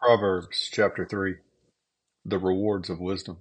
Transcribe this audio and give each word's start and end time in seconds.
Proverbs 0.00 0.70
chapter 0.72 1.04
3 1.04 1.36
The 2.24 2.38
rewards 2.38 2.88
of 2.88 3.00
wisdom. 3.00 3.38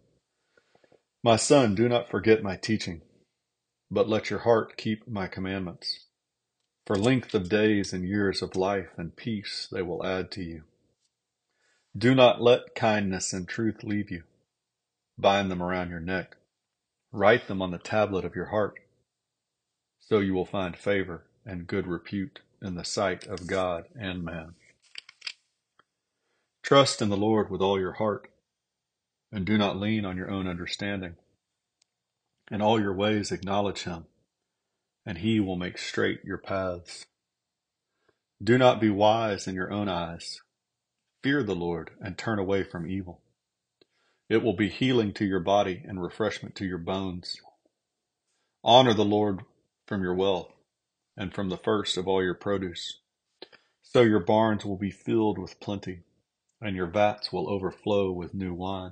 My 1.24 1.38
son, 1.38 1.74
do 1.74 1.88
not 1.88 2.10
forget 2.10 2.44
my 2.44 2.58
teaching, 2.58 3.02
but 3.90 4.10
let 4.10 4.30
your 4.30 4.40
heart 4.40 4.76
keep 4.76 5.08
my 5.08 5.28
commandments. 5.28 6.08
For 6.86 6.98
length 6.98 7.34
of 7.34 7.48
days 7.48 7.94
and 7.94 8.04
years 8.04 8.42
of 8.42 8.58
life 8.58 8.90
and 8.98 9.16
peace 9.16 9.70
they 9.72 9.82
will 9.82 10.06
add 10.06 10.32
to 10.32 10.44
you. 10.44 10.64
Do 11.98 12.14
not 12.14 12.42
let 12.42 12.76
kindness 12.76 13.32
and 13.32 13.48
truth 13.48 13.82
leave 13.84 14.12
you. 14.12 14.24
Bind 15.18 15.50
them 15.50 15.64
around 15.64 15.92
your 15.92 16.02
neck. 16.02 16.36
Write 17.14 17.48
them 17.48 17.62
on 17.62 17.72
the 17.72 17.78
tablet 17.78 18.26
of 18.26 18.36
your 18.36 18.48
heart. 18.48 18.82
So 20.02 20.20
you 20.20 20.34
will 20.34 20.46
find 20.46 20.76
favor 20.76 21.24
and 21.46 21.68
good 21.68 21.88
repute 21.88 22.42
in 22.62 22.76
the 22.76 22.84
sight 22.86 23.26
of 23.28 23.48
God 23.48 23.86
and 23.98 24.26
man. 24.26 24.56
Trust 26.70 27.02
in 27.02 27.10
the 27.10 27.18
Lord 27.18 27.50
with 27.50 27.62
all 27.62 27.80
your 27.80 27.94
heart, 27.94 28.28
and 29.32 29.44
do 29.44 29.58
not 29.58 29.80
lean 29.80 30.06
on 30.06 30.16
your 30.16 30.30
own 30.30 30.48
understanding. 30.48 31.16
In 32.52 32.62
all 32.62 32.80
your 32.80 32.94
ways 32.94 33.32
acknowledge 33.32 33.86
him, 33.86 34.06
and 35.04 35.18
he 35.18 35.40
will 35.40 35.56
make 35.56 35.80
straight 35.80 36.24
your 36.24 36.38
paths. 36.38 37.08
Do 38.40 38.56
not 38.60 38.80
be 38.80 38.92
wise 38.92 39.48
in 39.48 39.56
your 39.56 39.74
own 39.74 39.90
eyes. 39.90 40.42
Fear 41.24 41.42
the 41.42 41.56
Lord 41.56 41.90
and 42.00 42.20
turn 42.20 42.38
away 42.38 42.62
from 42.62 42.88
evil. 42.88 43.24
It 44.30 44.44
will 44.44 44.56
be 44.56 44.70
healing 44.70 45.12
to 45.14 45.26
your 45.26 45.40
body 45.40 45.82
and 45.88 46.00
refreshment 46.00 46.54
to 46.58 46.68
your 46.68 46.78
bones. 46.78 47.42
Honor 48.64 48.94
the 48.94 49.04
Lord 49.04 49.42
from 49.88 50.04
your 50.04 50.14
wealth 50.14 50.54
and 51.18 51.34
from 51.34 51.50
the 51.50 51.58
first 51.58 51.98
of 51.98 52.08
all 52.08 52.22
your 52.22 52.36
produce. 52.36 53.00
So 53.82 54.04
your 54.04 54.20
barns 54.20 54.66
will 54.66 54.78
be 54.78 54.92
filled 54.92 55.40
with 55.40 55.60
plenty 55.60 56.04
and 56.62 56.76
your 56.76 56.88
vats 56.88 57.32
will 57.32 57.50
overflow 57.50 58.12
with 58.12 58.34
new 58.34 58.54
wine. 58.54 58.92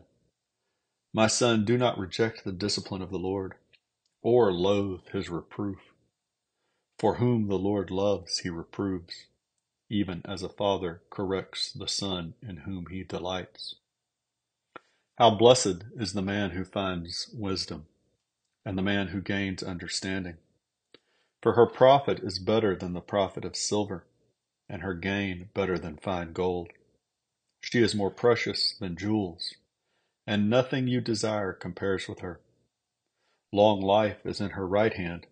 My 1.14 1.28
son, 1.28 1.66
do 1.66 1.78
not 1.78 1.98
reject 1.98 2.44
the 2.44 2.52
discipline 2.52 3.02
of 3.02 3.10
the 3.10 3.18
Lord, 3.18 3.56
or 4.22 4.52
loathe 4.52 5.08
his 5.12 5.30
reproof. 5.30 5.80
For 7.00 7.16
whom 7.16 7.48
the 7.48 7.60
Lord 7.60 7.92
loves, 7.92 8.40
he 8.40 8.50
reproves, 8.50 9.26
even 9.90 10.22
as 10.26 10.44
a 10.44 10.50
father 10.50 11.02
corrects 11.10 11.72
the 11.72 11.88
son 11.88 12.34
in 12.42 12.58
whom 12.58 12.88
he 12.90 13.04
delights. 13.04 13.76
How 15.18 15.32
blessed 15.32 15.84
is 16.00 16.14
the 16.14 16.22
man 16.22 16.52
who 16.52 16.64
finds 16.64 17.30
wisdom, 17.34 17.88
and 18.66 18.78
the 18.78 18.84
man 18.84 19.08
who 19.08 19.22
gains 19.22 19.64
understanding. 19.64 20.38
For 21.42 21.54
her 21.54 21.66
profit 21.66 22.20
is 22.20 22.40
better 22.40 22.76
than 22.76 22.94
the 22.94 23.02
profit 23.02 23.46
of 23.46 23.56
silver, 23.56 24.06
and 24.70 24.82
her 24.82 24.94
gain 24.94 25.50
better 25.54 25.80
than 25.80 25.98
fine 25.98 26.34
gold. 26.34 26.70
She 27.70 27.82
is 27.82 27.94
more 27.94 28.12
precious 28.12 28.76
than 28.80 28.96
jewels, 28.96 29.56
and 30.26 30.50
nothing 30.50 30.88
you 30.88 31.02
desire 31.02 31.52
compares 31.52 32.08
with 32.08 32.20
her. 32.20 32.40
Long 33.52 33.82
life 33.82 34.26
is 34.26 34.40
in 34.40 34.52
her 34.52 34.66
right 34.66 34.94
hand. 34.94 35.28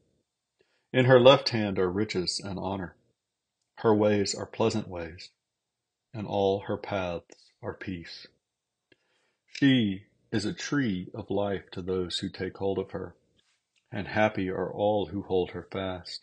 In 0.92 1.06
her 1.06 1.18
left 1.18 1.50
hand 1.50 1.80
are 1.80 1.90
riches 1.90 2.42
and 2.42 2.60
honor. 2.60 2.98
Her 3.76 3.96
ways 3.96 4.36
are 4.36 4.46
pleasant 4.46 4.90
ways, 4.90 5.30
and 6.14 6.28
all 6.28 6.60
her 6.68 6.76
paths 6.76 7.54
are 7.64 7.74
peace. 7.74 8.28
She 9.48 10.04
is 10.30 10.44
a 10.44 10.54
tree 10.54 11.10
of 11.14 11.30
life 11.30 11.72
to 11.72 11.82
those 11.82 12.20
who 12.20 12.28
take 12.28 12.58
hold 12.58 12.80
of 12.80 12.92
her, 12.92 13.16
and 13.94 14.10
happy 14.10 14.50
are 14.50 14.74
all 14.74 15.06
who 15.06 15.22
hold 15.22 15.52
her 15.52 15.70
fast. 15.72 16.22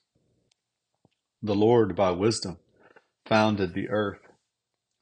The 1.43 1.55
Lord 1.55 1.97
by 1.97 2.11
wisdom 2.11 2.59
founded 3.25 3.73
the 3.73 3.89
earth 3.89 4.21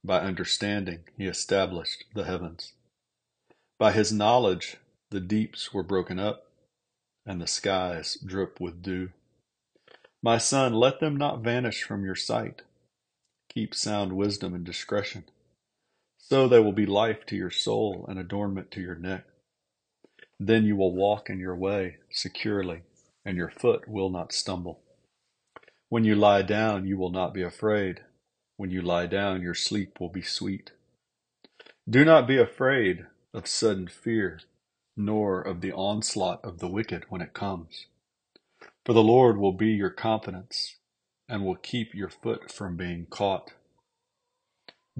by 0.04 0.20
understanding 0.20 1.00
he 1.16 1.26
established 1.26 2.04
the 2.14 2.24
heavens. 2.24 2.72
By 3.78 3.92
his 3.92 4.12
knowledge 4.12 4.76
the 5.10 5.20
deeps 5.20 5.74
were 5.74 5.82
broken 5.82 6.18
up, 6.18 6.46
and 7.26 7.40
the 7.40 7.46
skies 7.46 8.16
drip 8.24 8.60
with 8.60 8.82
dew. 8.82 9.10
My 10.22 10.38
son, 10.38 10.74
let 10.74 11.00
them 11.00 11.16
not 11.16 11.42
vanish 11.42 11.82
from 11.82 12.04
your 12.04 12.14
sight. 12.14 12.62
Keep 13.48 13.74
sound 13.74 14.12
wisdom 14.12 14.54
and 14.54 14.64
discretion. 14.64 15.24
So 16.18 16.46
they 16.46 16.60
will 16.60 16.72
be 16.72 16.86
life 16.86 17.26
to 17.26 17.36
your 17.36 17.50
soul 17.50 18.04
and 18.08 18.18
adornment 18.18 18.70
to 18.72 18.80
your 18.80 18.94
neck. 18.94 19.24
Then 20.38 20.64
you 20.64 20.76
will 20.76 20.94
walk 20.94 21.28
in 21.28 21.40
your 21.40 21.56
way 21.56 21.96
securely, 22.10 22.82
and 23.24 23.36
your 23.36 23.50
foot 23.50 23.88
will 23.88 24.10
not 24.10 24.32
stumble. 24.32 24.80
When 25.88 26.04
you 26.04 26.14
lie 26.14 26.42
down, 26.42 26.86
you 26.86 26.96
will 26.96 27.10
not 27.10 27.34
be 27.34 27.42
afraid. 27.42 28.02
When 28.60 28.70
you 28.70 28.82
lie 28.82 29.06
down, 29.06 29.40
your 29.40 29.54
sleep 29.54 29.98
will 30.00 30.10
be 30.10 30.20
sweet. 30.20 30.72
Do 31.88 32.04
not 32.04 32.28
be 32.28 32.36
afraid 32.36 33.06
of 33.32 33.46
sudden 33.46 33.88
fear, 33.88 34.40
nor 34.94 35.40
of 35.40 35.62
the 35.62 35.72
onslaught 35.72 36.44
of 36.44 36.58
the 36.58 36.68
wicked 36.68 37.06
when 37.08 37.22
it 37.22 37.32
comes. 37.32 37.86
For 38.84 38.92
the 38.92 39.02
Lord 39.02 39.38
will 39.38 39.54
be 39.54 39.70
your 39.70 39.88
confidence 39.88 40.76
and 41.26 41.42
will 41.42 41.56
keep 41.56 41.94
your 41.94 42.10
foot 42.10 42.52
from 42.52 42.76
being 42.76 43.06
caught. 43.06 43.54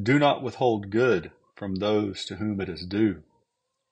Do 0.02 0.18
not 0.18 0.42
withhold 0.42 0.88
good 0.88 1.30
from 1.54 1.74
those 1.74 2.24
to 2.24 2.36
whom 2.36 2.62
it 2.62 2.70
is 2.70 2.86
due, 2.86 3.24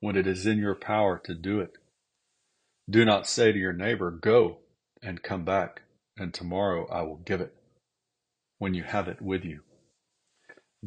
when 0.01 0.17
it 0.17 0.27
is 0.27 0.47
in 0.47 0.57
your 0.57 0.77
power 0.77 1.21
to 1.25 1.35
do 1.35 1.61
it. 1.61 1.77
Do 2.89 3.05
not 3.05 3.29
say 3.29 3.53
to 3.53 3.59
your 3.59 3.75
neighbor, 3.75 4.11
Go 4.11 4.61
and 5.03 5.23
come 5.23 5.45
back, 5.45 5.83
and 6.17 6.33
tomorrow 6.33 6.89
I 6.91 7.03
will 7.03 7.19
give 7.19 7.43
it 7.43 7.55
when 8.59 8.75
you 8.75 8.83
have 8.83 9.09
it 9.09 9.23
with 9.23 9.45
you. 9.45 9.61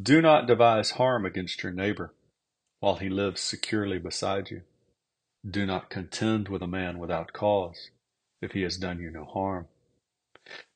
Do 0.01 0.21
not 0.21 0.47
devise 0.47 0.91
harm 0.91 1.25
against 1.25 1.63
your 1.63 1.71
neighbor 1.71 2.13
while 2.79 2.95
he 2.95 3.09
lives 3.09 3.41
securely 3.41 3.99
beside 3.99 4.49
you. 4.49 4.61
Do 5.49 5.65
not 5.65 5.89
contend 5.89 6.49
with 6.49 6.61
a 6.61 6.67
man 6.67 6.99
without 6.99 7.33
cause 7.33 7.89
if 8.41 8.51
he 8.51 8.61
has 8.61 8.77
done 8.77 8.99
you 8.99 9.09
no 9.11 9.25
harm. 9.25 9.67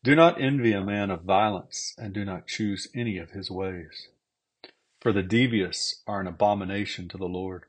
Do 0.03 0.15
not 0.15 0.39
envy 0.39 0.73
a 0.73 0.83
man 0.83 1.09
of 1.09 1.23
violence 1.23 1.95
and 1.97 2.13
do 2.13 2.23
not 2.25 2.47
choose 2.47 2.87
any 2.93 3.17
of 3.17 3.31
his 3.31 3.49
ways. 3.49 4.09
For 5.01 5.11
the 5.11 5.23
devious 5.23 6.01
are 6.07 6.19
an 6.19 6.27
abomination 6.27 7.07
to 7.09 7.17
the 7.17 7.27
Lord, 7.27 7.65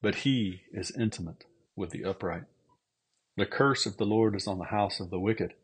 but 0.00 0.16
he 0.16 0.62
is 0.72 0.90
intimate 0.90 1.44
with 1.76 1.90
the 1.90 2.04
upright. 2.04 2.44
The 3.36 3.46
curse 3.46 3.86
of 3.86 3.96
the 3.96 4.06
Lord 4.06 4.36
is 4.36 4.46
on 4.46 4.58
the 4.58 4.64
house 4.64 5.00
of 5.00 5.10
the 5.10 5.18
wicked, 5.18 5.54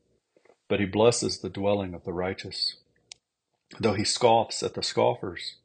but 0.70 0.78
he 0.78 0.86
blesses 0.86 1.40
the 1.40 1.50
dwelling 1.50 1.94
of 1.94 2.04
the 2.04 2.12
righteous. 2.12 2.76
Though 3.80 3.94
he 3.94 4.04
scoffs 4.04 4.62
at 4.62 4.74
the 4.74 4.84
scoffers, 4.84 5.56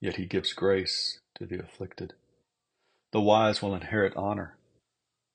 yet 0.00 0.16
he 0.16 0.26
gives 0.26 0.52
grace 0.52 1.20
to 1.36 1.46
the 1.46 1.60
afflicted. 1.60 2.14
The 3.12 3.20
wise 3.20 3.62
will 3.62 3.76
inherit 3.76 4.16
honor, 4.16 4.56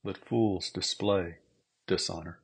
but 0.04 0.18
fools 0.18 0.70
display 0.70 1.38
dishonor. 1.88 2.40